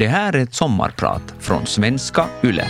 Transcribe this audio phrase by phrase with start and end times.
[0.00, 2.68] Det här är ett sommarprat från svenska YLE.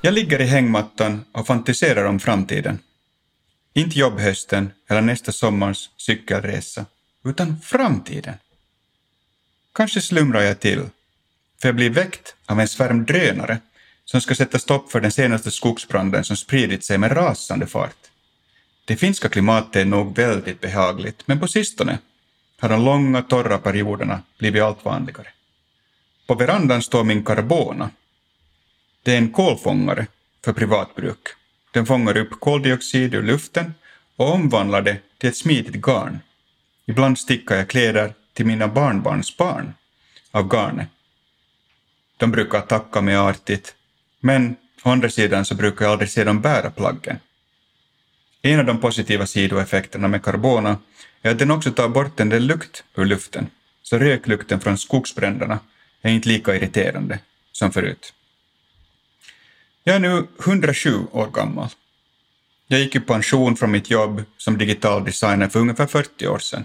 [0.00, 2.78] Jag ligger i hängmattan och fantiserar om framtiden.
[3.74, 6.86] Inte jobbhösten eller nästa sommars cykelresa,
[7.24, 8.34] utan framtiden.
[9.74, 10.80] Kanske slumrar jag till,
[11.60, 13.58] för jag blir väckt av en svärm drönare
[14.04, 17.96] som ska sätta stopp för den senaste skogsbranden som spridit sig med rasande fart.
[18.84, 21.98] Det finska klimatet är nog väldigt behagligt, men på sistone
[22.58, 25.28] har de långa torra perioderna blivit allt vanligare.
[26.26, 27.90] På verandan står min Carbona.
[29.02, 30.06] Det är en kolfångare
[30.44, 31.28] för privatbruk.
[31.72, 33.74] Den fångar upp koldioxid ur luften
[34.16, 36.18] och omvandlar det till ett smidigt garn.
[36.86, 39.74] Ibland stickar jag kläder till mina barnbarns barn
[40.30, 40.88] av garnet.
[42.16, 43.74] De brukar tacka mig artigt,
[44.20, 47.18] men å andra sidan så brukar jag aldrig se dem bära plaggen.
[48.42, 50.78] En av de positiva sidoeffekterna med Carbona
[51.22, 53.50] är att den också tar bort en del lukt ur luften,
[53.82, 55.58] så röklukten från skogsbränderna
[56.02, 57.18] är inte lika irriterande
[57.52, 58.12] som förut.
[59.84, 61.68] Jag är nu 107 år gammal.
[62.66, 66.64] Jag gick i pension från mitt jobb som digital designer för ungefär 40 år sedan.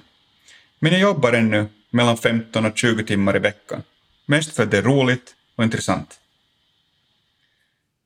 [0.80, 3.84] Men jag jobbar ännu mellan 15 och 20 timmar i veckan.
[4.26, 6.20] Mest för att det är roligt och intressant.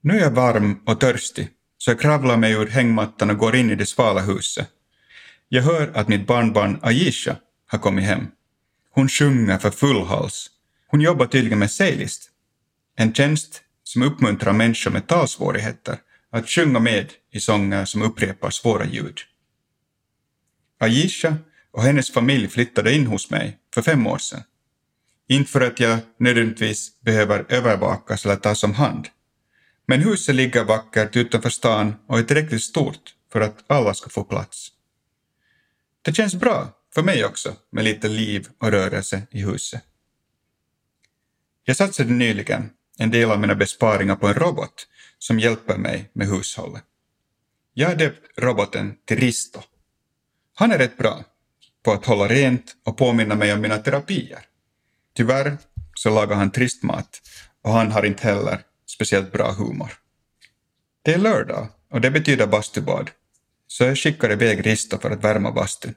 [0.02, 3.70] Nu är jag varm och törstig, så jag kravlar mig ur hängmattan och går in
[3.70, 4.68] i det svala huset.
[5.50, 7.36] Jag hör att mitt barnbarn Aisha
[7.68, 8.28] har kommit hem.
[8.92, 10.50] Hon sjunger för full hals.
[10.88, 12.30] Hon jobbar tydligen med Sailist,
[12.96, 15.98] en tjänst som uppmuntrar människor med talsvårigheter
[16.32, 19.20] att sjunga med i sånger som upprepar svåra ljud.
[20.80, 21.38] Aisha
[21.72, 24.44] och hennes familj flyttade in hos mig för fem år sedan.
[25.28, 29.08] Inte för att jag nödvändigtvis behöver övervakas eller tas om hand.
[29.88, 34.24] Men huset ligger vackert utanför stan och är tillräckligt stort för att alla ska få
[34.24, 34.70] plats.
[36.02, 39.84] Det känns bra, för mig också, med lite liv och rörelse i huset.
[41.64, 44.88] Jag satsade nyligen en del av mina besparingar på en robot
[45.20, 46.84] som hjälper mig med hushållet.
[47.74, 49.62] Jag har döpt roboten till Risto.
[50.54, 51.24] Han är rätt bra
[51.84, 54.40] på att hålla rent och påminna mig om mina terapier.
[55.16, 55.58] Tyvärr
[55.96, 57.22] så lagar han trist mat
[57.64, 59.94] och han har inte heller speciellt bra humor.
[61.04, 63.10] Det är lördag och det betyder bastubad,
[63.68, 65.96] så jag skickar iväg Risto för att värma bastun.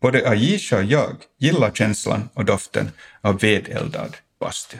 [0.00, 4.76] Både Aisha och jag gillar känslan och doften av vedeldad bastu.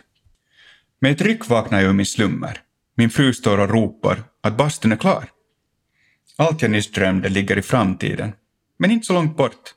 [1.00, 2.62] Med ett ryck vaknar jag ur min slummer.
[2.96, 5.30] Min fru står och ropar att bastun är klar.
[6.36, 8.32] Allt jag nyss drömde ligger i framtiden,
[8.78, 9.74] men inte så långt bort.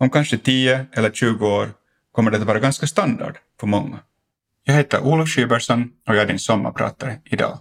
[0.00, 1.70] Om kanske 10 eller 20 år
[2.12, 3.98] kommer det att vara ganska standard för många.
[4.64, 7.58] Jag heter Olof Skybertsson och jag är din sommarpratare idag.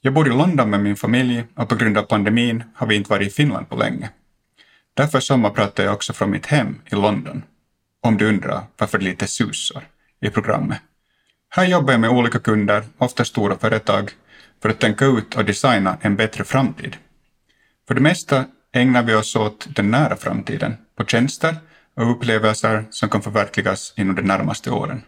[0.00, 3.10] Jag bor i London med min familj och på grund av pandemin har vi inte
[3.10, 4.10] varit i Finland på länge.
[4.94, 7.42] Därför sommarpratar jag också från mitt hem i London.
[8.00, 9.84] Om du undrar varför det lite susar
[10.20, 10.78] i programmet.
[11.48, 14.10] Här jobbar jag med olika kunder, ofta stora företag,
[14.62, 16.96] för att tänka ut och designa en bättre framtid.
[17.88, 18.44] För det mesta
[18.76, 21.56] ägnar vi oss åt den nära framtiden, på tjänster
[21.96, 25.02] och upplevelser som kan förverkligas inom de närmaste åren.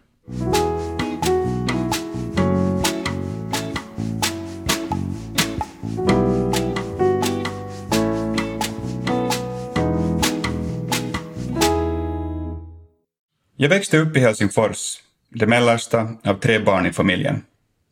[13.57, 14.97] Jag växte upp i Helsingfors,
[15.31, 17.43] det mellersta av tre barn i familjen.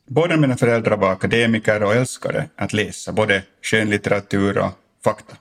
[0.09, 4.71] Båda mina föräldrar var akademiker och älskade att läsa både skönlitteratur och
[5.05, 5.37] fakta.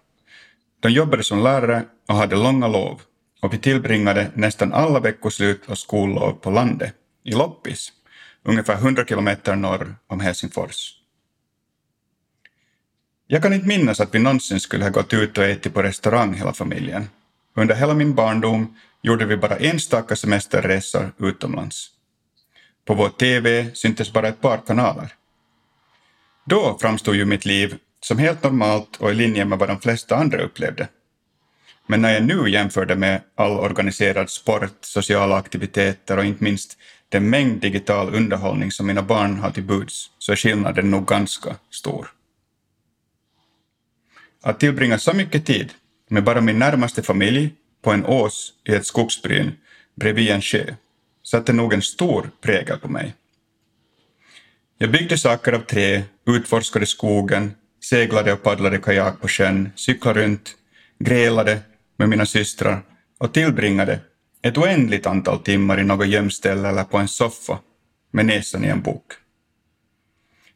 [0.80, 3.02] De jobbade som lärare och hade långa lov
[3.42, 6.94] och vi tillbringade nästan alla veckoslut och skollov på landet,
[7.24, 7.92] i Loppis,
[8.44, 10.94] ungefär 100 kilometer norr om Helsingfors.
[13.28, 16.34] Jag kan inte minnas att vi någonsin skulle ha gått ut och ätit på restaurang
[16.34, 17.10] hela familjen.
[17.56, 21.92] Under hela min barndom gjorde vi bara enstaka semesterresor utomlands.
[22.86, 25.14] På vår TV syntes bara ett par kanaler.
[26.46, 30.16] Då framstod ju mitt liv som helt normalt och i linje med vad de flesta
[30.16, 30.88] andra upplevde.
[31.88, 36.78] Men när jag nu jämför det med all organiserad sport, sociala aktiviteter och inte minst
[37.10, 41.56] den mängd digital underhållning som mina barn har till buds så är skillnaden nog ganska
[41.72, 42.08] stor.
[44.44, 45.74] Att tillbringa så mycket tid
[46.10, 49.52] med bara min närmaste familj på en ås i ett skogsbryn
[49.96, 50.76] bredvid en sjö
[51.24, 53.14] satte nog en stor prägel på mig.
[54.78, 57.56] Jag byggde saker av trä, utforskade skogen,
[57.90, 60.56] seglade och paddlade kajak på sjön, cyklade runt,
[61.00, 61.62] grälade
[61.98, 62.82] med mina systrar
[63.18, 64.00] och tillbringade
[64.42, 67.60] ett oändligt antal timmar i något gömställe eller på en soffa
[68.12, 69.14] med näsan i en bok.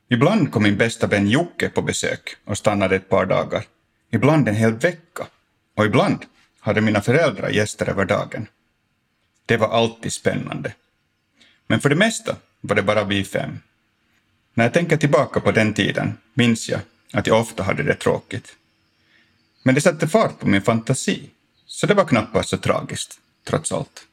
[0.10, 3.64] Ibland kom min bästa vän Jocke på besök och stannade ett par dagar.
[4.12, 5.28] Ibland en hel vecka.
[5.76, 6.26] Och ibland
[6.60, 8.48] hade mina föräldrar gäster över dagen.
[9.46, 10.74] Det var alltid spännande.
[11.68, 13.60] Men för det mesta var det bara vi fem.
[14.54, 16.80] När jag tänker tillbaka på den tiden minns jag
[17.14, 18.56] att jag ofta hade det tråkigt.
[19.64, 21.30] Men det satte fart på min fantasi,
[21.66, 24.06] så det var knappast så tragiskt, trots allt.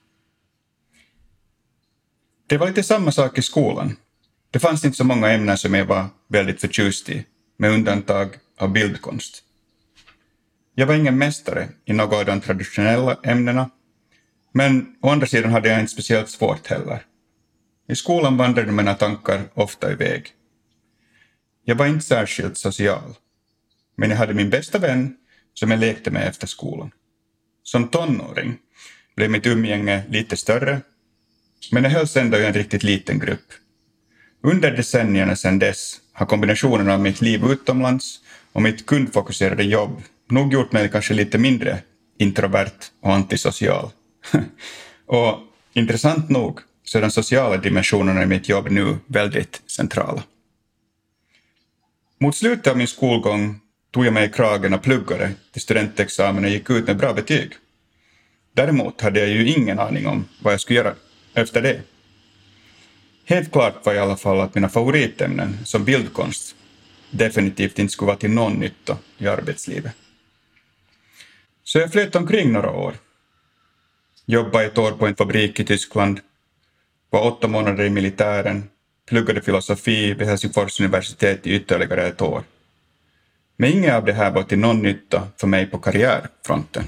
[2.47, 3.97] Det var lite samma sak i skolan.
[4.51, 7.25] Det fanns inte så många ämnen som jag var väldigt förtjust i,
[7.57, 8.29] med undantag
[8.59, 9.43] av bildkonst.
[10.75, 13.71] Jag var ingen mästare i något av de traditionella ämnena,
[14.53, 17.05] men å andra sidan hade jag inte speciellt svårt heller.
[17.89, 20.33] I skolan vandrade mina tankar ofta iväg.
[21.69, 23.15] Jag var inte särskilt social,
[23.97, 25.17] men jag hade min bästa vän
[25.55, 26.91] som jag lekte med efter skolan.
[27.63, 28.57] Som tonåring
[29.17, 30.81] blev mitt umgänge lite större,
[31.73, 33.53] men det hölls ändå i en riktigt liten grupp.
[34.43, 38.21] Under decennierna sedan dess har kombinationen av mitt liv utomlands
[38.53, 41.79] och mitt kundfokuserade jobb nog gjort mig kanske lite mindre
[42.19, 43.91] introvert och antisocial.
[45.07, 45.39] och
[45.73, 50.23] intressant nog så är de sociala dimensionerna i mitt jobb nu väldigt centrala.
[52.19, 53.61] Mot slutet av min skolgång
[53.91, 57.53] tog jag mig i kragen och pluggade till studentexamen och gick ut med bra betyg.
[58.53, 60.95] Däremot hade jag ju ingen aning om vad jag skulle göra
[61.35, 61.81] efter det.
[63.25, 66.57] Helt klart var i alla fall att mina favoritämnen, som bildkonst,
[67.11, 69.93] definitivt inte skulle vara till någon nytta i arbetslivet.
[71.65, 72.95] Så jag flöt omkring några år.
[74.27, 76.21] Jobbade ett år på en fabrik i Tyskland,
[77.11, 78.71] var åtta månader i militären,
[79.07, 82.43] pluggade filosofi vid Helsingfors universitet i ytterligare ett år.
[83.57, 86.85] Men inget av det här var till någon nytta för mig på karriärfronten.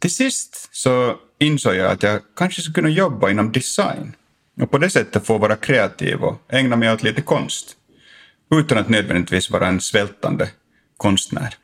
[0.00, 4.16] Till sist så insåg jag att jag kanske skulle kunna jobba inom design
[4.60, 7.76] och på det sättet få vara kreativ och ägna mig åt lite konst
[8.50, 10.50] utan att nödvändigtvis vara en svältande
[10.96, 11.54] konstnär.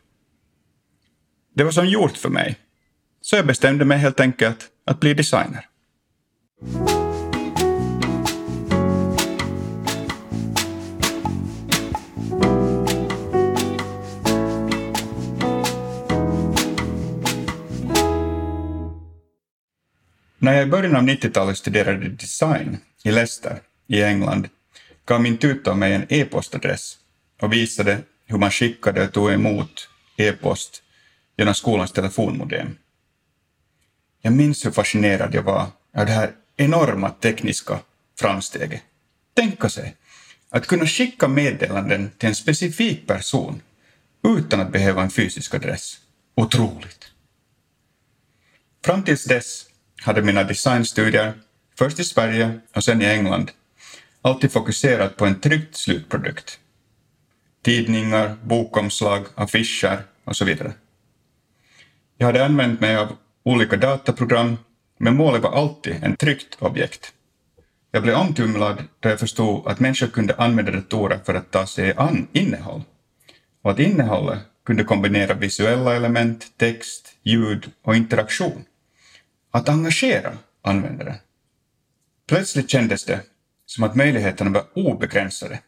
[1.55, 2.57] Det var som gjort för mig,
[3.21, 5.69] så jag bestämde mig helt enkelt att bli designer.
[20.43, 24.49] När jag i början av 90-talet studerade design i Leicester i England
[25.07, 26.99] gav min tutor mig en e-postadress
[27.41, 30.83] och visade hur man skickade och tog emot e-post
[31.37, 32.77] genom skolans telefonmodem.
[34.23, 35.67] Jag minns hur fascinerad jag var
[35.97, 37.79] av det här enorma tekniska
[38.21, 38.83] framsteget.
[39.35, 39.97] Tänka sig
[40.51, 43.63] att kunna skicka meddelanden till en specifik person
[44.39, 45.97] utan att behöva en fysisk adress.
[46.35, 47.13] Otroligt!
[48.85, 49.72] Fram tills dess
[50.03, 51.33] hade mina designstudier,
[51.79, 53.51] först i Sverige och sen i England,
[54.23, 56.59] alltid fokuserat på en tryckt slutprodukt.
[57.63, 60.73] Tidningar, bokomslag, affischer och så vidare.
[62.19, 64.57] Jag hade använt mig av olika dataprogram,
[64.99, 67.13] men målet var alltid en tryckt objekt.
[67.91, 71.95] Jag blev omtumlad då jag förstod att människor kunde använda datorer för att ta sig
[71.97, 72.83] an innehåll
[73.63, 78.65] och att innehållet kunde kombinera visuella element, text, ljud och interaktion
[79.53, 81.15] att engagera användaren.
[82.29, 83.21] Plötsligt kändes det
[83.67, 85.61] som att möjligheterna var obegränsade.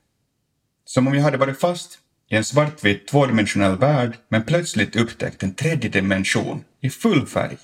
[0.84, 1.98] Som om jag hade varit fast
[2.30, 7.58] i en svartvit tvådimensionell värld men plötsligt upptäckt en tredje dimension i full färg.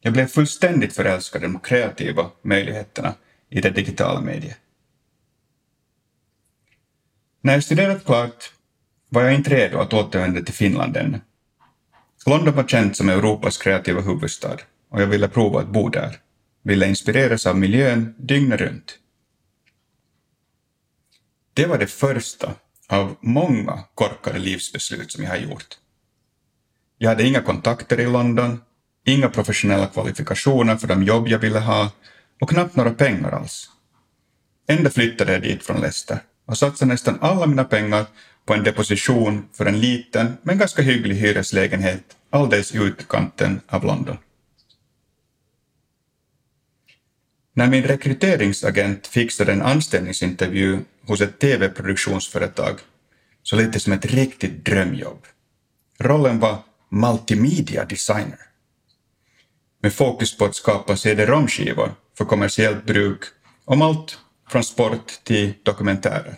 [0.00, 3.14] Jag blev fullständigt förälskad i de kreativa möjligheterna
[3.50, 4.58] i det digitala mediet.
[7.40, 8.52] När jag studerat klart
[9.08, 11.20] var jag inte redo att återvända till Finland ännu.
[12.26, 14.58] London var känt som Europas kreativa huvudstad
[14.90, 16.16] och jag ville prova att bo där.
[16.62, 18.98] Ville inspireras av miljön dygnet runt.
[21.54, 22.54] Det var det första
[22.88, 25.78] av många korkade livsbeslut som jag har gjort.
[26.98, 28.60] Jag hade inga kontakter i London,
[29.04, 31.90] inga professionella kvalifikationer för de jobb jag ville ha
[32.40, 33.70] och knappt några pengar alls.
[34.68, 38.06] Ändå flyttade jag dit från Leicester och satsade nästan alla mina pengar
[38.46, 44.16] på en deposition för en liten men ganska hygglig hyreslägenhet alldeles i utkanten av London.
[47.58, 52.78] När min rekryteringsagent fixade en anställningsintervju hos ett tv-produktionsföretag
[53.42, 55.26] så lät det som ett riktigt drömjobb.
[55.98, 56.58] Rollen var
[56.90, 58.38] multimedia designer.
[59.82, 63.22] Med fokus på att skapa CD-ROM-skivor för kommersiellt bruk
[63.64, 64.18] om allt
[64.50, 66.36] från sport till dokumentärer.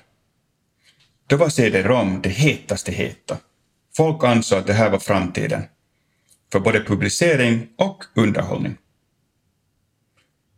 [1.27, 3.37] Då var CD-ROM det hetaste heta.
[3.97, 5.63] Folk ansåg att det här var framtiden.
[6.53, 8.77] för både publicering och underhållning.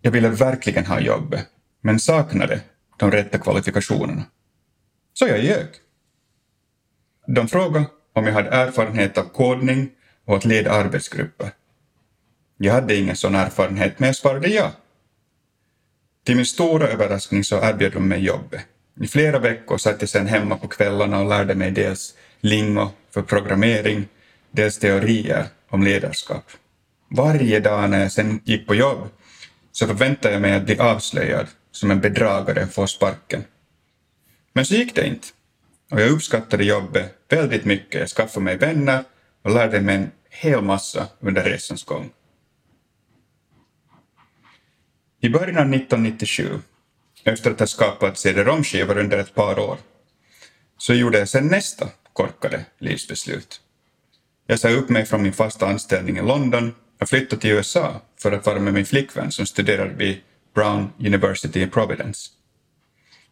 [0.03, 1.47] Jag ville verkligen ha jobbet,
[1.81, 2.61] men saknade
[2.97, 4.25] de rätta kvalifikationerna.
[5.15, 5.67] Så jag ljög.
[7.27, 9.91] De frågade om jag hade erfarenhet av kodning
[10.25, 11.51] och att leda arbetsgrupper.
[12.57, 14.73] Jag hade ingen sån erfarenhet, men jag svarade ja.
[16.25, 18.61] Till min stora överraskning så erbjöd de mig jobbet.
[19.01, 23.23] I flera veckor satt jag sedan hemma på kvällarna och lärde mig dels lingo för
[23.23, 24.09] programmering,
[24.51, 26.45] dels teorier om ledarskap.
[27.11, 29.09] Varje dag när jag sen gick på jobb
[29.73, 33.45] så förväntade jag mig att bli avslöjad som en bedragare och få sparken.
[34.53, 35.29] Men så gick det inte.
[35.91, 38.01] Och jag uppskattade jobbet väldigt mycket.
[38.01, 39.05] Jag skaffade mig vänner
[39.43, 42.11] och lärde mig en hel massa under resans gång.
[45.21, 46.61] I början av 1997,
[47.25, 49.79] efter att ha skapat cd-romskivor under ett par år,
[50.79, 53.61] så gjorde jag sen nästa korkade livsbeslut.
[54.47, 58.33] Jag sa upp mig från min fasta anställning i London jag flyttade till USA för
[58.33, 60.21] att vara med min flickvän som studerade vid
[60.55, 62.31] Brown University i Providence.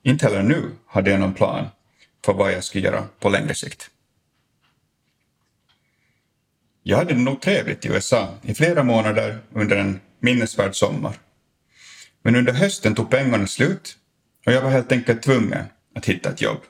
[0.03, 1.67] Inte heller nu hade jag någon plan
[2.25, 3.91] för vad jag skulle göra på längre sikt.
[6.83, 11.15] Jag hade det nog trevligt i USA i flera månader under en minnesvärd sommar.
[12.23, 13.97] Men under hösten tog pengarna slut
[14.47, 16.61] och jag var helt enkelt tvungen att hitta ett jobb.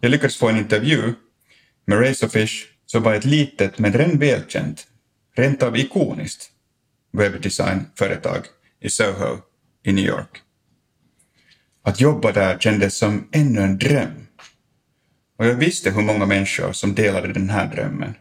[0.00, 1.14] Jag lyckades få en intervju
[1.84, 4.86] med Razorfish som var ett litet men redan välkänt,
[5.36, 6.50] rent av ikoniskt
[7.12, 8.46] webbdesignföretag
[8.80, 9.38] i Soho
[9.84, 10.42] i New York.
[11.82, 14.26] Att jobba där kändes som ännu en dröm.
[15.38, 18.14] Och jag visste hur många människor som delade den här drömmen.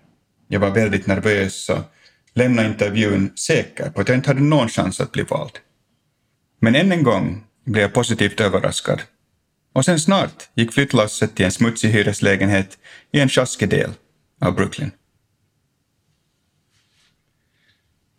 [0.48, 1.84] Jag var väldigt nervös och
[2.34, 5.60] lämnade intervjun säker på att jag inte hade någon chans att bli vald.
[6.60, 9.02] Men än en gång blev jag positivt överraskad.
[9.74, 12.78] Och sen snart gick flyttlasset till en smutsig hyreslägenhet
[13.12, 13.92] i en sjaskig del
[14.42, 14.92] av Brooklyn.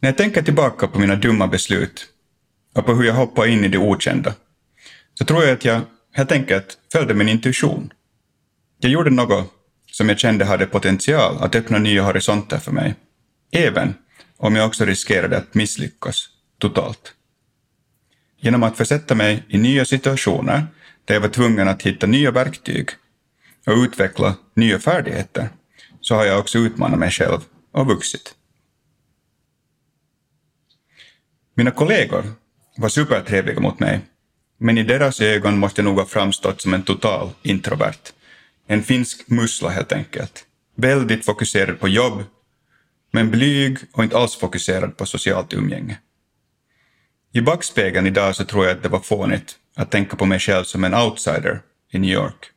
[0.05, 2.07] När jag tänker tillbaka på mina dumma beslut
[2.75, 4.35] och på hur jag hoppade in i det okända,
[5.15, 5.81] så tror jag att jag
[6.13, 7.93] helt enkelt följde min intuition.
[8.79, 9.53] Jag gjorde något
[9.91, 12.95] som jag kände hade potential att öppna nya horisonter för mig,
[13.53, 13.95] även
[14.37, 17.15] om jag också riskerade att misslyckas totalt.
[18.41, 20.67] Genom att försätta mig i nya situationer
[21.05, 22.89] där jag var tvungen att hitta nya verktyg
[23.67, 25.49] och utveckla nya färdigheter
[26.01, 27.41] så har jag också utmanat mig själv
[27.73, 28.35] och vuxit.
[31.57, 32.25] Mina kollegor
[32.77, 34.01] var supertrevliga mot mig,
[34.59, 38.13] men i deras ögon måste jag nog ha framstått som en total introvert.
[38.67, 40.45] En finsk mussla helt enkelt.
[40.77, 42.23] Väldigt fokuserad på jobb,
[43.13, 45.99] men blyg och inte alls fokuserad på socialt umgänge.
[47.33, 50.65] I backspegeln idag så tror jag att det var fånigt att tänka på mig själv
[50.65, 51.61] som en outsider
[51.93, 52.51] i New York.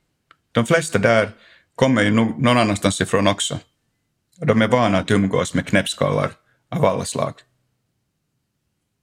[0.52, 1.32] De flesta där
[1.76, 3.60] kommer ju någon annanstans ifrån också.
[4.38, 6.32] De är vana att umgås med knäppskallar
[6.72, 7.34] av alla slag.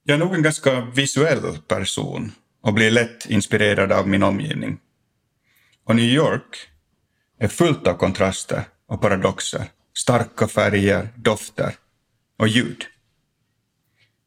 [0.07, 2.31] Jag är nog en ganska visuell person
[2.61, 4.77] och blir lätt inspirerad av min omgivning.
[5.85, 6.69] Och New York
[7.39, 9.65] är fullt av kontraster och paradoxer,
[9.97, 11.73] starka färger, dofter
[12.39, 12.85] och ljud.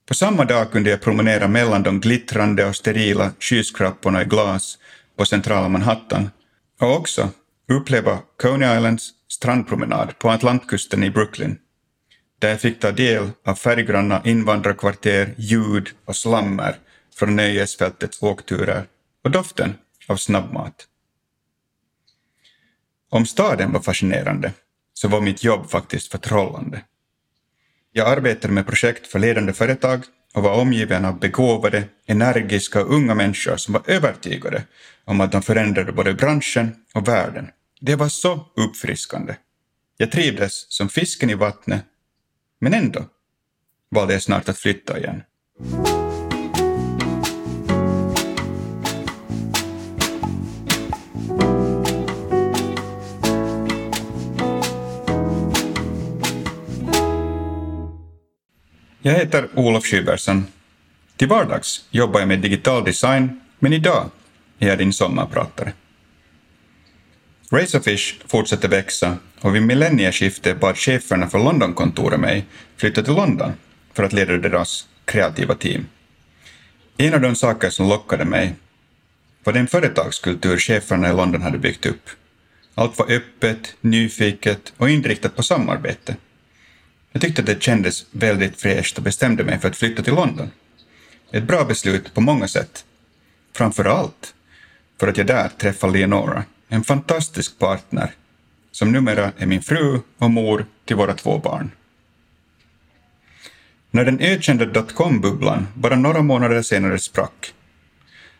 [0.09, 4.79] På samma dag kunde jag promenera mellan de glittrande och sterila skyskraporna i glas
[5.17, 6.31] på centrala Manhattan
[6.81, 7.31] och också
[7.69, 11.59] uppleva Coney Islands strandpromenad på Atlantkusten i Brooklyn,
[12.39, 16.77] där jag fick ta del av färggranna invandrarkvarter, ljud och slammer
[17.15, 18.87] från nöjesfältets åkturer
[19.25, 19.75] och doften
[20.09, 20.87] av snabbmat.
[23.11, 24.53] Om staden var fascinerande
[24.95, 26.83] så var mitt jobb faktiskt förtrollande.
[27.93, 30.05] Jag arbetade med projekt för ledande företag
[30.35, 34.65] och var omgiven av begåvade, energiska och unga människor som var övertygade
[35.05, 37.51] om att de förändrade både branschen och världen.
[37.81, 39.35] Det var så uppfriskande.
[39.97, 41.85] Jag trivdes som fisken i vattnet,
[42.59, 43.05] men ändå
[43.91, 45.23] valde jag snart att flytta igen.
[59.03, 60.47] Jag heter Olof Skybersen.
[61.17, 64.11] Till vardags jobbar jag med digital design, men idag
[64.59, 65.73] är jag din sommarpratare.
[67.51, 73.53] Razorfish fortsätter växa och vid millennieskiftet bad cheferna för Londonkontoret mig flytta till London
[73.93, 75.87] för att leda deras kreativa team.
[76.97, 78.55] En av de saker som lockade mig
[79.45, 82.11] var den företagskultur cheferna i London hade byggt upp.
[82.75, 86.17] Allt var öppet, nyfiket och inriktat på samarbete.
[87.13, 90.51] Jag tyckte att det kändes väldigt fräscht och bestämde mig för att flytta till London.
[91.33, 92.85] Ett bra beslut på många sätt.
[93.53, 94.35] Framför allt
[95.01, 98.15] för att jag där träffade Leonora, en fantastisk partner
[98.71, 101.71] som numera är min fru och mor till våra två barn.
[103.91, 107.55] När den ökända dotcom-bubblan bara några månader senare sprack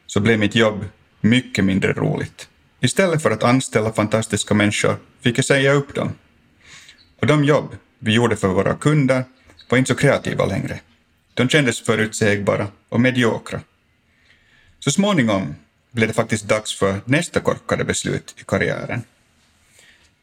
[0.07, 0.85] så blev mitt jobb
[1.21, 2.49] mycket mindre roligt.
[2.81, 6.13] Istället för att anställa fantastiska människor fick jag säga upp dem.
[7.21, 9.25] Och de jobb vi gjorde för våra kunder
[9.69, 10.81] var inte så kreativa längre.
[11.35, 13.61] De kändes förutsägbara och mediokra.
[14.79, 15.55] Så småningom
[15.99, 19.03] blev det faktiskt dags för nästa korkade beslut i karriären.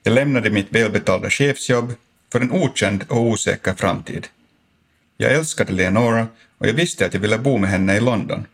[0.03, 1.93] Jag lämnade mitt välbetalda chefsjobb
[2.31, 4.27] för en okänd och osäker framtid.
[5.17, 6.27] Jag älskade Leonora
[6.57, 8.45] och jag visste att jag ville bo med henne i London,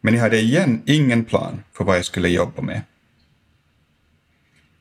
[0.00, 2.82] men jag hade igen ingen plan för vad jag skulle jobba med.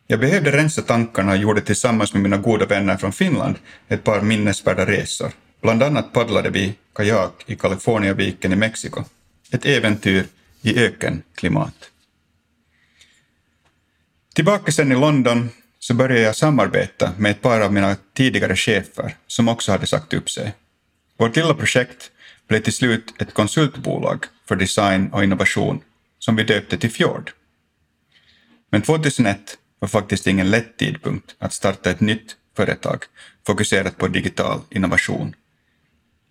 [0.07, 3.55] Jag behövde rensa tankarna och gjorde tillsammans med mina goda vänner från Finland
[3.87, 5.31] ett par minnesvärda resor.
[5.61, 9.03] Bland annat paddlade vi kajak i Kaliforniaviken i Mexiko.
[9.51, 10.25] Ett äventyr
[10.61, 11.91] i ökenklimat.
[14.33, 15.49] Tillbaka sen i London
[15.79, 20.13] så började jag samarbeta med ett par av mina tidigare chefer som också hade sagt
[20.13, 20.53] upp sig.
[21.17, 22.11] Vårt lilla projekt
[22.47, 25.81] blev till slut ett konsultbolag för design och innovation
[26.19, 27.31] som vi döpte till Fjord.
[28.69, 33.03] Men 2001 var faktiskt ingen lätt tidpunkt att starta ett nytt företag
[33.47, 35.35] fokuserat på digital innovation.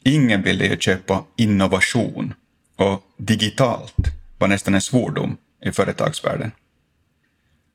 [0.02, 2.35] Ingen ville ju köpa innovation
[2.76, 6.52] och digitalt var nästan en svordom i företagsvärlden.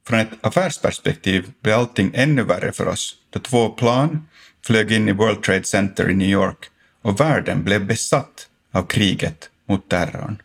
[0.07, 4.27] Från ett affärsperspektiv blev allting ännu värre för oss då två plan
[4.65, 6.69] flög in i World Trade Center i New York
[7.01, 10.41] och världen blev besatt av kriget mot terrorn.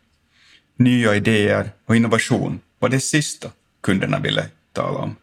[0.77, 3.51] Nya idéer och innovation var det sista
[3.83, 5.17] kunderna ville tala om.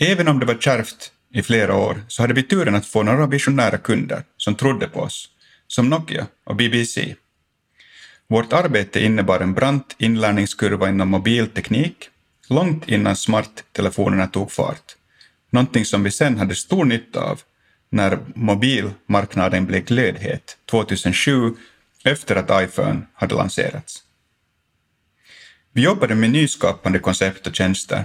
[0.00, 3.26] Även om det var kärvt i flera år så hade vi turen att få några
[3.26, 5.28] visionära kunder som trodde på oss,
[5.66, 7.14] som Nokia och BBC.
[8.28, 12.08] Vårt arbete innebar en brant inlärningskurva inom mobilteknik
[12.48, 14.96] långt innan smarttelefonerna tog fart,
[15.50, 17.40] någonting som vi sen hade stor nytta av
[17.90, 21.54] när mobilmarknaden blev glödhet 2007
[22.04, 24.02] efter att iPhone hade lanserats.
[25.72, 28.04] Vi jobbade med nyskapande koncept och tjänster.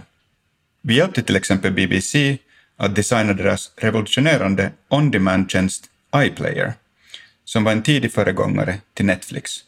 [0.81, 2.37] Vi hjälpte till exempel BBC
[2.77, 6.73] att designa deras revolutionerande on-demand-tjänst iPlayer,
[7.45, 9.66] som var en tidig föregångare till Netflix.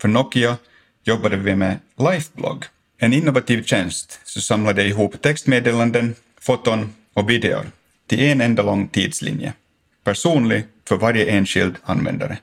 [0.00, 0.56] För Nokia
[1.04, 2.64] jobbade vi med Lifeblog,
[2.98, 7.66] en innovativ tjänst som samlade ihop textmeddelanden, foton och videor
[8.06, 9.52] till en enda lång tidslinje,
[10.04, 12.38] personlig för varje enskild användare.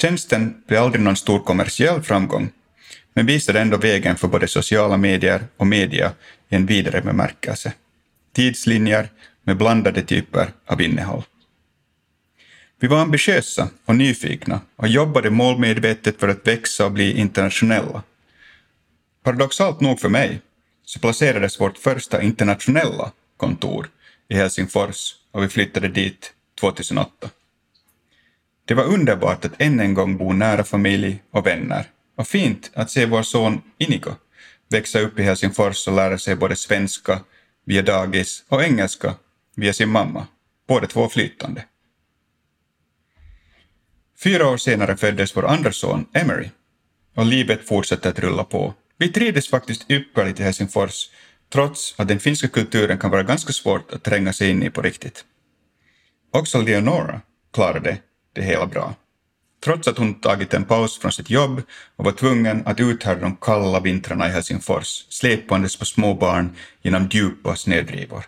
[0.00, 2.50] Tjänsten blev aldrig någon stor kommersiell framgång,
[3.14, 6.12] men visade ändå vägen för både sociala medier och media
[6.48, 7.72] i en vidare bemärkelse.
[8.32, 9.08] Tidslinjer
[9.42, 11.22] med blandade typer av innehåll.
[12.80, 18.02] Vi var ambitiösa och nyfikna och jobbade målmedvetet för att växa och bli internationella.
[19.22, 20.40] Paradoxalt nog för mig
[20.84, 23.90] så placerades vårt första internationella kontor
[24.28, 27.30] i Helsingfors och vi flyttade dit 2008.
[28.64, 32.90] Det var underbart att än en gång bo nära familj och vänner och fint att
[32.90, 34.14] se vår son Inigo
[34.68, 37.20] växa upp i Helsingfors och lära sig både svenska
[37.64, 39.14] via dagis och engelska
[39.56, 40.26] via sin mamma,
[40.68, 41.64] båda två flytande.
[44.22, 46.50] Fyra år senare föddes vår andra son Emery
[47.16, 48.74] och livet fortsätter att rulla på.
[48.98, 51.10] Vi trivdes faktiskt ypperligt i Helsingfors
[51.52, 54.82] trots att den finska kulturen kan vara ganska svårt att tränga sig in i på
[54.82, 55.24] riktigt.
[56.32, 57.20] Också Leonora
[57.52, 57.98] klarade
[58.32, 58.94] det hela bra.
[59.64, 61.62] Trots att hon tagit en paus från sitt jobb
[61.96, 67.08] och var tvungen att uthärda de kalla vintrarna i Helsingfors, släpandes på små barn genom
[67.10, 68.24] djupa snödrivor.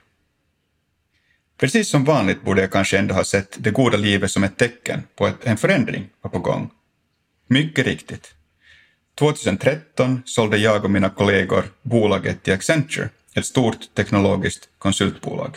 [1.58, 5.02] Precis som vanligt borde jag kanske ändå ha sett det goda livet som ett tecken
[5.16, 6.70] på att en förändring var på gång.
[7.46, 8.34] Mycket riktigt.
[9.18, 15.56] 2013 sålde jag och mina kollegor bolaget till Accenture, ett stort teknologiskt konsultbolag.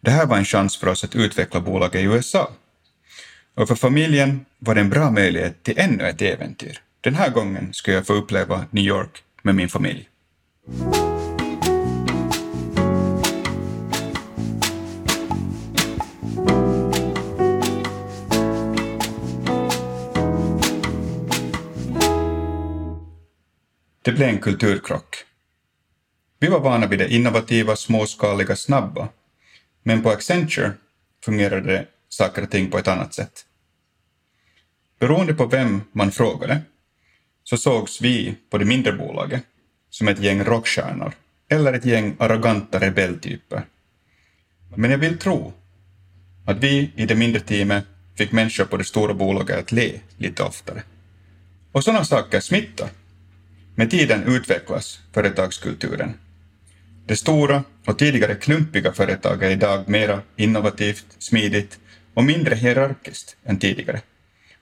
[0.00, 2.50] Det här var en chans för oss att utveckla bolaget i USA.
[3.54, 6.80] Och för familjen var det en bra möjlighet till ännu ett äventyr.
[7.00, 10.08] Den här gången ska jag få uppleva New York med min familj.
[24.04, 25.16] Det blev en kulturkrock.
[26.38, 29.08] Vi var vana vid det innovativa, småskaliga, snabba.
[29.82, 30.72] Men på Accenture
[31.24, 33.46] fungerade saker och ting på ett annat sätt.
[34.98, 36.62] Beroende på vem man frågade
[37.44, 39.42] så sågs vi på det mindre bolaget
[39.90, 41.12] som ett gäng rockstjärnor
[41.48, 43.66] eller ett gäng arroganta rebelltyper.
[44.74, 45.52] Men jag vill tro
[46.46, 47.84] att vi i det mindre teamet
[48.16, 50.82] fick människor på det stora bolaget att le lite oftare.
[51.72, 52.88] Och sådana saker smittar.
[53.76, 56.14] Med tiden utvecklas företagskulturen.
[57.06, 61.78] Det stora och tidigare klumpiga företaget är idag mera innovativt, smidigt
[62.14, 64.00] och mindre hierarkiskt än tidigare.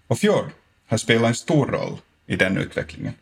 [0.07, 0.51] Och Fjord
[0.87, 3.15] har spelat en stor roll i den utvecklingen.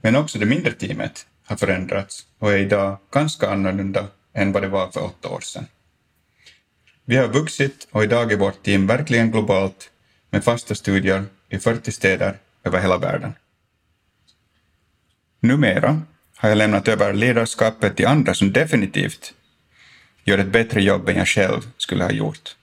[0.00, 4.68] Men också det mindre teamet har förändrats och är idag ganska annorlunda än vad det
[4.68, 5.66] var för åtta år sedan.
[7.04, 9.90] Vi har vuxit och idag är vårt team verkligen globalt
[10.30, 13.32] med fasta studier i 40 städer över hela världen.
[15.40, 16.02] Numera
[16.36, 19.34] har jag lämnat över ledarskapet till andra som definitivt
[20.24, 22.56] gör ett bättre jobb än jag själv skulle ha gjort.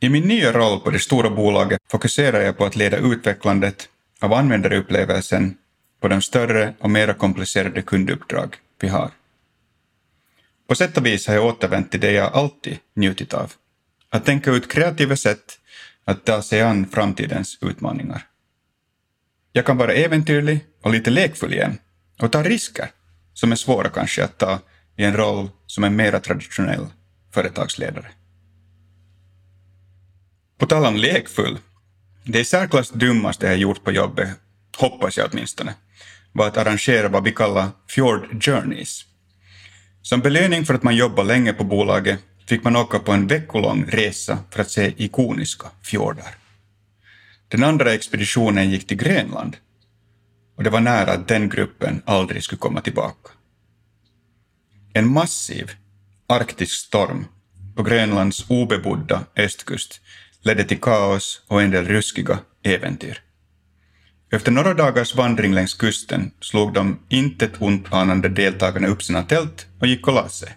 [0.00, 3.88] I min nya roll på det stora bolaget fokuserar jag på att leda utvecklandet
[4.20, 5.56] av användarupplevelsen
[6.00, 9.10] på de större och mera komplicerade kunduppdrag vi har.
[10.66, 13.52] På sätt och vis har jag återvänt till det jag alltid njutit av.
[14.10, 15.58] Att tänka ut kreativa sätt
[16.04, 18.26] att ta sig an framtidens utmaningar.
[19.56, 21.78] Jag kan vara äventyrlig och lite lekfull igen
[22.20, 22.90] och ta risker
[23.34, 24.58] som är svåra kanske att ta
[24.96, 26.86] i en roll som en mera traditionell
[27.34, 28.06] företagsledare.
[30.58, 31.58] På tal om lekfull,
[32.24, 34.28] det i särklass dummaste jag gjort på jobbet,
[34.76, 35.74] hoppas jag åtminstone,
[36.32, 39.04] var att arrangera vad vi kallar Fjord Journeys.
[40.02, 43.84] Som belöning för att man jobbar länge på bolaget fick man åka på en veckolång
[43.88, 46.43] resa för att se ikoniska fjordar.
[47.54, 49.56] Den andra expeditionen gick till Grönland
[50.56, 53.30] och det var nära att den gruppen aldrig skulle komma tillbaka.
[54.92, 55.70] En massiv
[56.28, 57.26] arktisk storm
[57.76, 60.00] på Grönlands obebodda östkust
[60.42, 63.22] ledde till kaos och en del ruskiga äventyr.
[64.32, 69.66] Efter några dagars vandring längs kusten slog de intet ont anande deltagarna upp sina tält
[69.80, 70.56] och gick och la sig.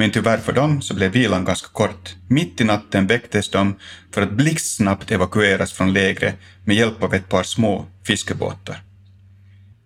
[0.00, 2.16] Men tyvärr för dem så blev vilan ganska kort.
[2.28, 3.76] Mitt i natten väcktes de
[4.10, 8.82] för att blixtsnabbt evakueras från lägret med hjälp av ett par små fiskebåtar.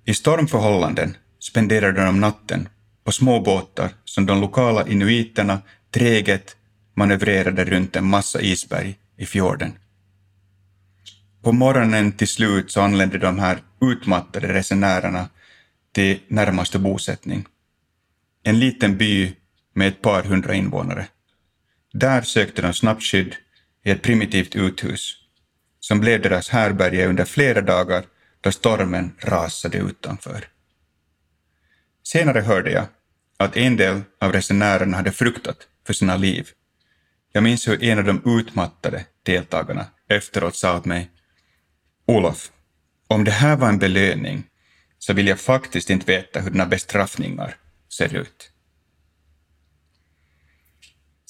[0.05, 2.69] I stormförhållanden spenderade de natten
[3.05, 6.57] på små båtar som de lokala inuiterna träget
[6.97, 9.73] manövrerade runt en massa isberg i fjorden.
[11.43, 15.29] På morgonen till slut så anlände de här utmattade resenärerna
[15.93, 17.45] till närmaste bosättning.
[18.43, 19.35] En liten by
[19.75, 21.07] med ett par hundra invånare.
[21.93, 23.37] Där sökte de snabbt skydd
[23.85, 25.17] i ett primitivt uthus
[25.81, 28.05] som blev deras härberge under flera dagar
[28.41, 30.49] då stormen rasade utanför.
[32.03, 32.87] Senare hörde jag
[33.37, 35.57] att en del av resenärerna hade fruktat
[35.87, 36.49] för sina liv.
[37.33, 41.11] Jag minns hur en av de utmattade deltagarna efteråt sa åt mig
[42.07, 42.51] Olof,
[43.09, 44.47] om det här var en belöning
[44.99, 47.57] så vill jag faktiskt inte veta hur dina bestraffningar
[47.89, 48.51] ser ut.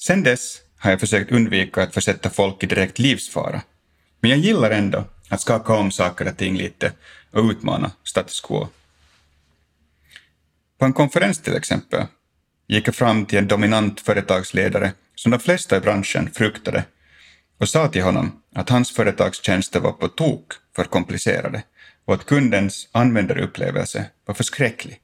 [0.07, 3.62] Sen dess har jag försökt undvika att försätta folk i direkt livsfara,
[4.21, 6.93] men jag gillar ändå att skaka om saker och ting lite
[7.31, 8.69] och utmana status quo.
[10.79, 12.07] På en konferens till exempel
[12.69, 16.85] gick jag fram till en dominant företagsledare som de flesta i branschen fruktade
[17.59, 21.62] och sa till honom att hans företagstjänster var på tok för komplicerade
[22.05, 25.01] och att kundens användarupplevelse var förskräcklig.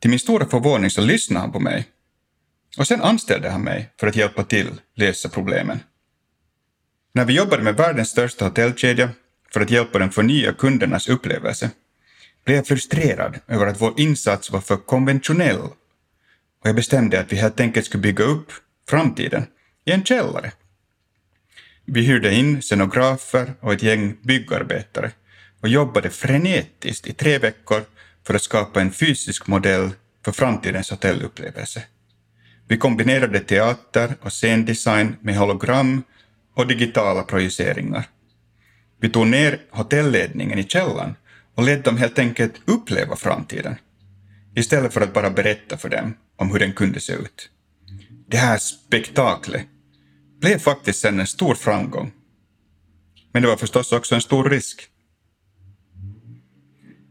[0.00, 1.88] Till min stora förvåning så lyssnade han på mig
[2.78, 5.80] och sen anställde han mig för att hjälpa till lösa problemen.
[7.12, 9.10] När vi jobbade med världens största hotellkedja
[9.52, 11.70] för att hjälpa dem förnya kundernas upplevelse
[12.44, 15.60] blev jag frustrerad över att vår insats var för konventionell
[16.62, 18.52] och jag bestämde att vi helt enkelt skulle bygga upp
[18.88, 19.46] framtiden
[19.84, 20.52] i en källare.
[21.84, 25.10] Vi hyrde in scenografer och ett gäng byggarbetare
[25.60, 27.84] och jobbade frenetiskt i tre veckor
[28.26, 29.90] för att skapa en fysisk modell
[30.24, 31.82] för framtidens hotellupplevelse.
[32.68, 36.02] Vi kombinerade teater och scendesign med hologram
[36.54, 38.08] och digitala projiceringar.
[39.00, 41.14] Vi tog ner hotellledningen i källan
[41.54, 43.76] och lät dem helt enkelt uppleva framtiden,
[44.54, 47.50] istället för att bara berätta för dem om hur den kunde se ut.
[48.28, 49.66] Det här spektaklet
[50.40, 52.12] blev faktiskt sen en stor framgång.
[53.32, 54.88] Men det var förstås också en stor risk.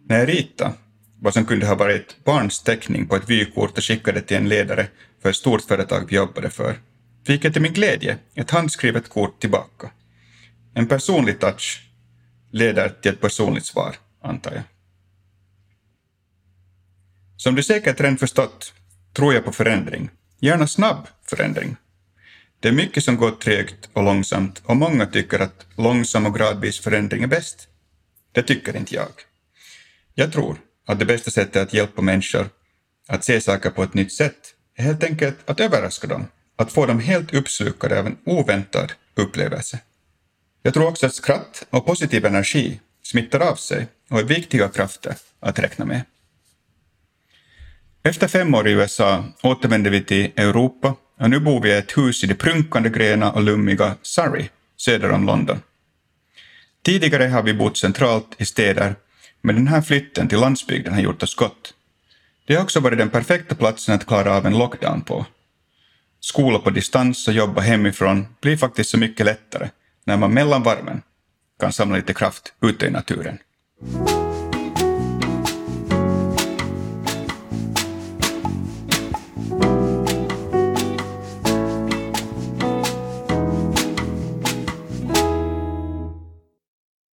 [0.05, 0.73] När jag ritade
[1.19, 4.87] vad som kunde ha varit barns teckning på ett vykort och skickade till en ledare
[5.23, 6.79] för ett stort företag vi jobbade för,
[7.27, 9.91] fick jag till min glädje ett handskrivet kort tillbaka.
[10.73, 11.89] En personlig touch
[12.51, 14.63] leder till ett personligt svar, antar jag.
[17.37, 18.73] Som du säkert redan förstått
[19.13, 20.09] tror jag på förändring,
[20.39, 21.75] gärna snabb förändring.
[22.59, 26.79] Det är mycket som går trögt och långsamt och många tycker att långsam och gradvis
[26.79, 27.67] förändring är bäst.
[28.31, 29.11] Det tycker inte jag.
[30.13, 30.57] Jag tror
[30.87, 32.49] att det bästa sättet att hjälpa människor
[33.07, 36.99] att se saker på ett nytt sätt helt enkelt att överraska dem, att få dem
[36.99, 39.79] helt uppslukade av en oväntad upplevelse.
[40.61, 45.15] Jag tror också att skratt och positiv energi smittar av sig och är viktiga krafter
[45.39, 46.01] att räkna med.
[48.03, 51.97] Efter fem år i USA återvände vi till Europa och nu bor vi i ett
[51.97, 55.61] hus i det prunkande gröna och lummiga Surrey, söder om London.
[56.83, 58.95] Tidigare har vi bott centralt i städer,
[59.41, 61.73] men den här flytten till landsbygden har gjort oss gott.
[62.45, 65.25] Det har också varit den perfekta platsen att klara av en lockdown på.
[66.19, 69.69] Skola på distans och jobba hemifrån blir faktiskt så mycket lättare
[70.05, 71.01] när man mellan varven
[71.59, 73.39] kan samla lite kraft ute i naturen.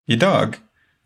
[0.06, 0.56] Idag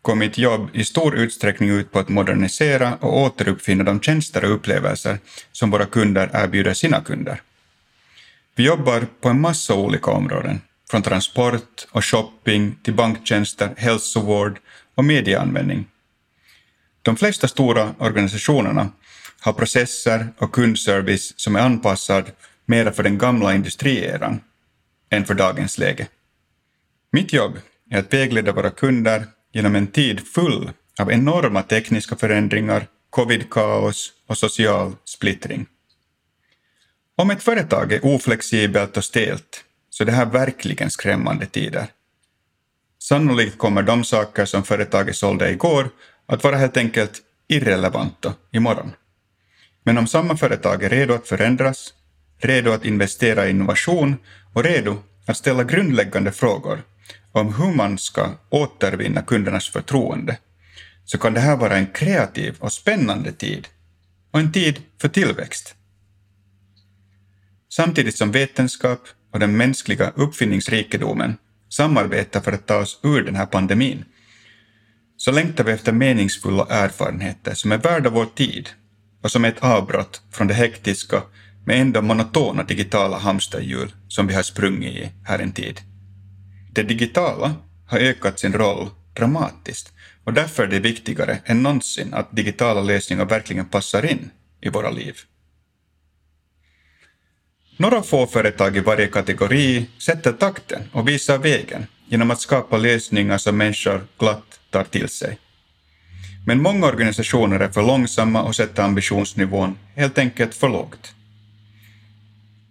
[0.05, 4.55] går mitt jobb i stor utsträckning ut på att modernisera och återuppfinna de tjänster och
[4.55, 5.19] upplevelser
[5.53, 7.43] som våra kunder erbjuder sina kunder.
[8.55, 14.59] Vi jobbar på en massa olika områden, från transport och shopping till banktjänster, hälsovård
[14.95, 15.87] och medieanvändning.
[17.03, 18.89] De flesta stora organisationerna
[19.41, 22.31] har processer och kundservice som är anpassad
[22.67, 24.41] mera för den gamla industrieran
[25.11, 26.09] än för dagens läge.
[27.13, 27.59] Mitt jobb
[27.91, 34.39] är att vägleda våra kunder genom en tid full av enorma tekniska förändringar, covid-kaos och
[34.39, 35.67] social splittring.
[37.17, 41.87] Om ett företag är oflexibelt och stelt så är det här verkligen skrämmande tider.
[42.99, 45.91] Sannolikt kommer de saker som företaget sålde igår
[46.27, 48.93] att vara helt enkelt irrelevanta imorgon.
[49.85, 51.95] Men om samma företag är redo att förändras,
[52.39, 54.17] redo att investera i innovation
[54.55, 56.83] och redo att ställa grundläggande frågor
[57.35, 60.39] om hur man ska återvinna kundernas förtroende,
[61.05, 63.69] så kan det här vara en kreativ och spännande tid
[64.31, 65.75] och en tid för tillväxt.
[67.73, 69.01] Samtidigt som vetenskap
[69.33, 71.37] och den mänskliga uppfinningsrikedomen
[71.69, 74.05] samarbetar för att ta oss ur den här pandemin,
[75.17, 78.69] så längtar vi efter meningsfulla erfarenheter som är värda vår tid
[79.23, 81.23] och som är ett avbrott från det hektiska
[81.67, 85.81] men ändå monotona digitala hamsterhjul som vi har sprungit i här en tid.
[86.75, 87.55] Det digitala
[87.87, 89.93] har ökat sin roll dramatiskt
[90.25, 94.91] och därför är det viktigare än någonsin att digitala lösningar verkligen passar in i våra
[94.91, 95.17] liv.
[97.77, 103.39] Några få företag i varje kategori sätter takten och visar vägen genom att skapa lösningar
[103.39, 105.39] som människor glatt tar till sig.
[106.47, 111.15] Men många organisationer är för långsamma och sätter ambitionsnivån helt enkelt för lågt.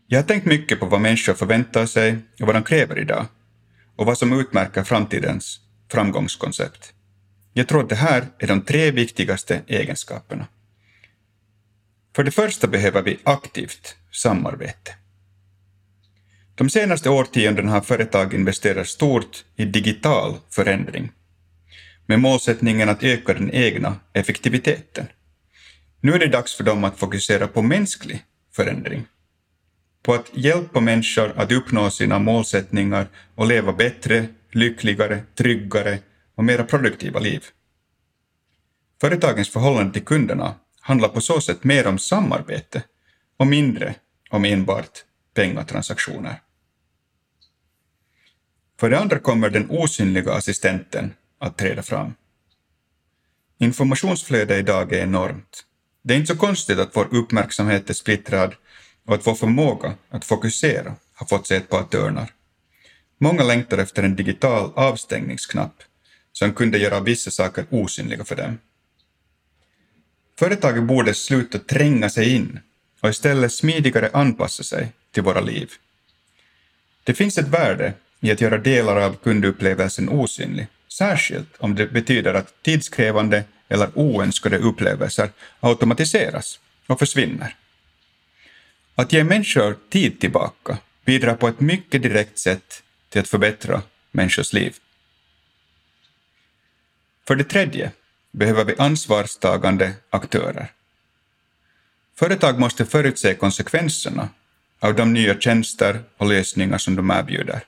[0.08, 3.26] Jag har tänkt mycket på vad människor förväntar sig och vad de kräver idag
[3.96, 5.60] och vad som utmärker framtidens
[5.92, 6.94] framgångskoncept.
[7.54, 10.48] Jag tror att det här är de tre viktigaste egenskaperna.
[12.16, 14.96] För det första behöver vi aktivt samarbete.
[16.56, 21.12] De senaste årtiondena har företag investerat stort i digital förändring
[22.06, 25.06] med målsättningen att öka den egna effektiviteten.
[26.02, 28.24] Nu är det dags för dem att fokusera på mänsklig
[28.56, 29.06] förändring
[30.04, 36.00] på att hjälpa människor att uppnå sina målsättningar och leva bättre, lyckligare, tryggare
[36.36, 37.44] och mera produktiva liv.
[39.02, 42.84] Företagens förhållande till kunderna handlar på så sätt mer om samarbete
[43.38, 43.96] och mindre
[44.30, 46.42] om enbart pengatransaktioner.
[48.80, 52.14] För det andra kommer den osynliga assistenten att träda fram.
[53.60, 55.66] Informationsflödet idag är enormt.
[56.04, 58.56] Det är inte så konstigt att vår uppmärksamhet är splittrad
[59.06, 62.32] och att vår förmåga att fokusera har fått sig ett par törnar.
[63.18, 65.84] Många längtar efter en digital avstängningsknapp
[66.32, 68.60] som kunde göra vissa saker osynliga för dem.
[70.40, 72.60] Företaget borde sluta tränga sig in
[73.02, 75.72] och istället smidigare anpassa sig till våra liv.
[77.04, 82.34] Det finns ett värde i att göra delar av kundupplevelsen osynlig, särskilt om det betyder
[82.34, 87.56] att tidskrävande eller oönskade upplevelser automatiseras och försvinner.
[88.96, 94.54] Att ge människor tid tillbaka bidrar på ett mycket direkt sätt till att förbättra människors
[94.54, 94.76] liv.
[97.28, 97.92] För det tredje
[98.32, 100.72] behöver vi ansvarstagande aktörer.
[102.16, 104.30] Företag måste förutse konsekvenserna
[104.80, 107.64] av de nya tjänster och lösningar som de erbjuder.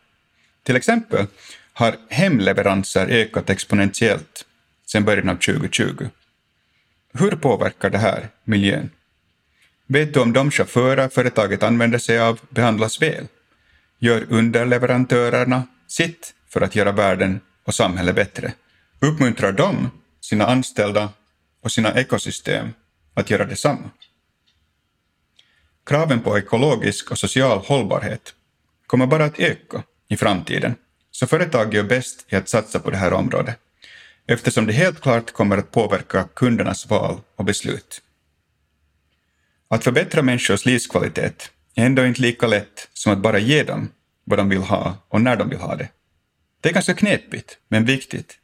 [0.63, 1.27] Till exempel
[1.73, 4.45] har hemleveranser ökat exponentiellt
[4.85, 6.07] sedan början av 2020.
[7.13, 8.89] Hur påverkar det här miljön?
[9.87, 13.27] Vet du om de chaufförer företaget använder sig av behandlas väl?
[13.99, 18.53] Gör underleverantörerna sitt för att göra världen och samhället bättre?
[18.99, 19.89] Uppmuntrar de
[20.21, 21.09] sina anställda
[21.61, 22.73] och sina ekosystem
[23.13, 23.89] att göra detsamma?
[25.85, 28.33] Kraven på ekologisk och social hållbarhet
[28.87, 30.75] kommer bara att öka i framtiden,
[31.11, 33.59] så företag gör bäst i att satsa på det här området,
[34.27, 38.01] eftersom det helt klart kommer att påverka kundernas val och beslut.
[39.75, 43.89] Att förbättra människors livskvalitet är ändå inte lika lätt som att bara ge dem
[44.23, 45.89] vad de vill ha och när de vill ha det.
[46.61, 48.37] Det är ganska knepigt, men viktigt.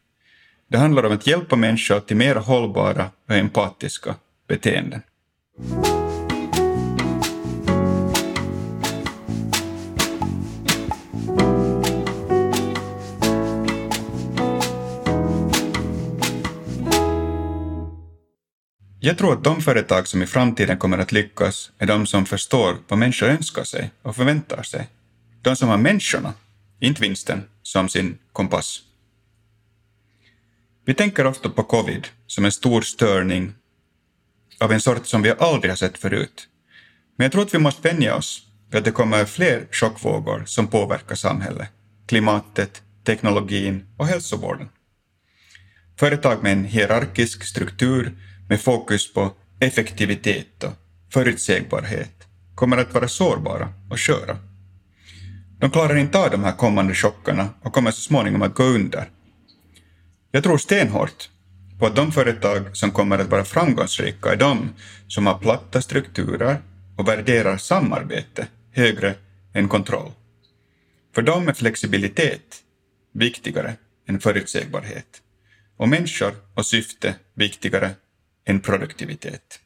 [0.68, 4.16] Det handlar om att hjälpa människor till mer hållbara och empatiska
[4.48, 5.02] beteenden.
[19.04, 22.78] Jag tror att de företag som i framtiden kommer att lyckas är de som förstår
[22.88, 24.90] vad människor önskar sig och förväntar sig.
[25.42, 26.34] De som har människorna,
[26.80, 28.82] inte vinsten, som sin kompass.
[30.86, 33.54] Vi tänker ofta på covid som en stor störning
[34.60, 36.48] av en sort som vi aldrig har sett förut.
[37.18, 40.68] Men jag tror att vi måste vänja oss vid att det kommer fler chockvågor som
[40.68, 41.70] påverkar samhället,
[42.08, 44.70] klimatet, teknologin och hälsovården.
[46.00, 48.16] Företag med en hierarkisk struktur
[48.52, 50.74] med fokus på effektivitet och
[51.14, 54.38] förutsägbarhet kommer att vara sårbara och sköra.
[55.60, 59.10] De klarar inte av de här kommande chockerna och kommer så småningom att gå under.
[60.32, 61.30] Jag tror stenhårt
[61.80, 64.70] på att de företag som kommer att vara framgångsrika är de
[65.08, 66.62] som har platta strukturer
[66.98, 69.16] och värderar samarbete högre
[69.54, 70.12] än kontroll.
[71.16, 72.64] För dem är flexibilitet
[73.14, 73.74] viktigare
[74.08, 75.22] än förutsägbarhet
[75.78, 77.92] och människor och syfte viktigare
[78.46, 79.60] än produktivitet.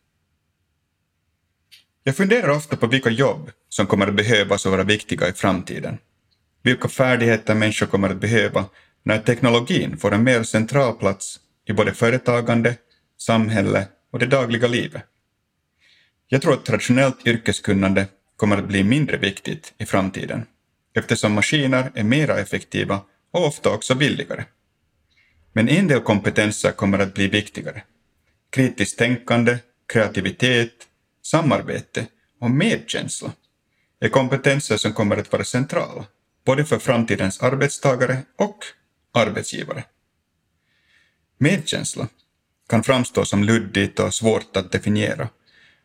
[2.03, 5.97] Jag funderar ofta på vilka jobb som kommer att behövas och vara viktiga i framtiden.
[6.63, 8.65] Vilka färdigheter människor kommer att behöva
[9.03, 12.75] när teknologin får en mer central plats i både företagande,
[13.17, 15.03] samhälle och det dagliga livet.
[16.27, 18.07] Jag tror att traditionellt yrkeskunnande
[18.37, 20.45] kommer att bli mindre viktigt i framtiden
[20.95, 24.45] eftersom maskiner är mera effektiva och ofta också billigare.
[25.53, 27.83] Men en del kompetenser kommer att bli viktigare
[28.55, 29.57] kritiskt tänkande,
[29.93, 30.87] kreativitet,
[31.21, 32.07] samarbete
[32.39, 33.31] och medkänsla
[33.99, 36.05] är kompetenser som kommer att vara centrala,
[36.45, 38.57] både för framtidens arbetstagare och
[39.13, 39.83] arbetsgivare.
[41.37, 42.07] Medkänsla
[42.69, 45.29] kan framstå som luddigt och svårt att definiera,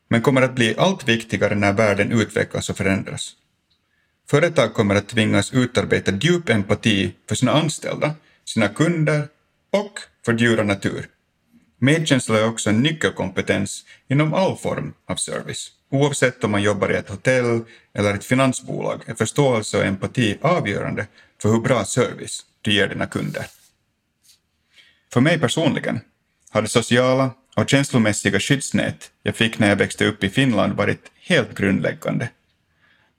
[0.08, 3.32] men kommer att bli allt viktigare när världen utvecklas och förändras.
[4.28, 9.28] Företag kommer att tvingas utarbeta djup empati för sina anställda, sina kunder
[9.70, 11.08] och för djur och natur.
[11.82, 15.72] Medkänsla är också en nyckelkompetens inom all form av service.
[15.90, 17.60] Oavsett om man jobbar i ett hotell
[17.94, 21.06] eller ett finansbolag är förståelse och empati avgörande
[21.42, 23.46] för hur bra service du ger dina kunder.
[25.12, 26.00] För mig personligen
[26.50, 31.10] har det sociala och känslomässiga skyddsnät jag fick när jag växte upp i Finland varit
[31.20, 32.28] helt grundläggande.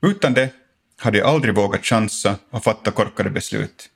[0.02, 0.50] Utan det
[0.98, 3.90] hade jag aldrig vågat chansa och fatta korkade beslut.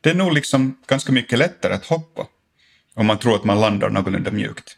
[0.00, 2.26] Det är nog liksom ganska mycket lättare att hoppa
[2.94, 4.76] om man tror att man landar någorlunda mjukt.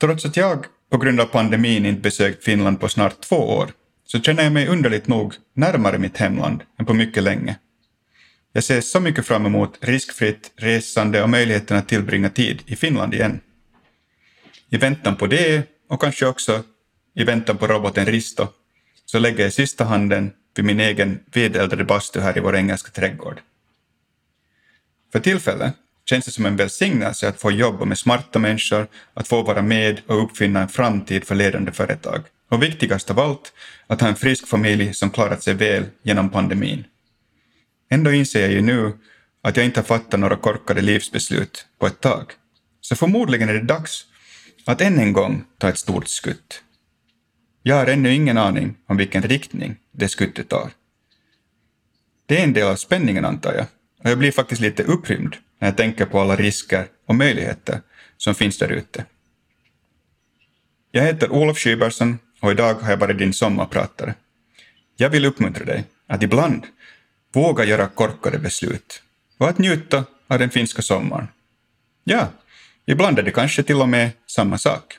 [0.00, 3.72] Trots att jag på grund av pandemin inte besökt Finland på snart två år
[4.04, 7.58] så känner jag mig underligt nog närmare mitt hemland än på mycket länge.
[8.52, 13.14] Jag ser så mycket fram emot riskfritt resande och möjligheten att tillbringa tid i Finland
[13.14, 13.40] igen.
[14.68, 16.62] I väntan på det, och kanske också
[17.14, 18.46] i väntan på roboten Risto,
[19.04, 23.40] så lägger jag sista handen vid min egen vedeldade bastu här i vår engelska trädgård.
[25.12, 25.74] För tillfället
[26.12, 30.00] känns det som en välsignelse att få jobba med smarta människor, att få vara med
[30.06, 32.22] och uppfinna en framtid för ledande företag.
[32.50, 33.52] Och viktigast av allt,
[33.86, 36.84] att ha en frisk familj som klarat sig väl genom pandemin.
[37.90, 38.92] Ändå inser jag ju nu
[39.42, 42.32] att jag inte har fattat några korkade livsbeslut på ett tag.
[42.80, 44.06] Så förmodligen är det dags
[44.66, 46.62] att än en gång ta ett stort skutt.
[47.62, 50.70] Jag har ännu ingen aning om vilken riktning det skuttet tar.
[52.26, 53.66] Det är en del av spänningen antar jag,
[54.04, 57.80] och jag blir faktiskt lite upprymd när jag tänker på alla risker och möjligheter
[58.16, 59.04] som finns där ute.
[60.90, 64.14] Jag heter Olof Schybersen och idag har jag varit din sommarpratare.
[64.96, 66.66] Jag vill uppmuntra dig att ibland
[67.34, 69.02] våga göra korkade beslut
[69.38, 71.28] och att njuta av den finska sommaren.
[72.04, 72.28] Ja,
[72.86, 74.98] ibland är det kanske till och med samma sak.